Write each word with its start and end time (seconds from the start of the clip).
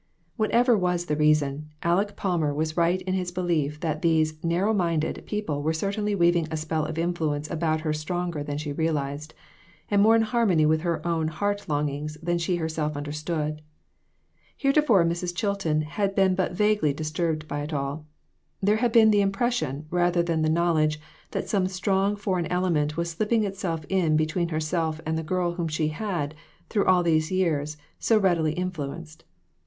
Whatever 0.35 0.75
was 0.75 1.05
the 1.05 1.15
reason, 1.15 1.69
Aleck 1.83 2.15
Palmer 2.15 2.55
was 2.55 2.75
right 2.75 2.99
in 3.03 3.13
his 3.13 3.31
belief 3.31 3.79
that 3.81 4.01
these 4.01 4.43
"narrow 4.43 4.73
minded" 4.73 5.21
people 5.27 5.61
were 5.61 5.73
certainly 5.73 6.15
weaving 6.15 6.45
a 6.49 6.55
spelf 6.57 6.89
of 6.89 6.97
influence 6.97 7.47
about 7.51 7.81
her 7.81 7.93
stronger 7.93 8.41
than 8.41 8.57
she 8.57 8.73
realized, 8.73 9.35
and 9.91 10.01
more 10.01 10.15
in 10.15 10.23
harmony 10.23 10.65
with 10.65 10.81
her 10.81 11.05
own 11.05 11.27
heart 11.27 11.69
longings 11.69 12.17
than 12.19 12.39
she 12.39 12.55
herself 12.55 12.97
understood. 12.97 13.61
Heretofore 14.57 15.05
Mrs. 15.05 15.35
Chilton 15.35 15.81
had 15.83 16.15
been 16.15 16.33
but 16.33 16.53
vaguely 16.53 16.93
disturbed 16.93 17.47
by 17.47 17.61
it 17.61 17.71
all; 17.71 18.07
there 18.59 18.77
had 18.77 18.91
been 18.91 19.11
the 19.11 19.21
impression, 19.21 19.85
rather 19.91 20.23
than 20.23 20.41
the 20.41 20.49
knowledge, 20.49 20.99
that 21.29 21.47
some 21.47 21.67
strong 21.67 22.15
for 22.15 22.41
eign 22.41 22.47
element 22.49 22.97
was 22.97 23.11
slipping 23.11 23.43
itself 23.43 23.85
in 23.87 24.17
between 24.17 24.49
her 24.49 24.59
self 24.59 24.99
and 25.05 25.15
the 25.15 25.21
girl 25.21 25.51
whom 25.53 25.67
she 25.67 25.89
had, 25.89 26.33
through 26.69 26.87
all 26.87 27.03
these 27.03 27.31
years, 27.31 27.77
so 27.99 28.17
readily 28.19 28.53
influenced. 28.53 29.25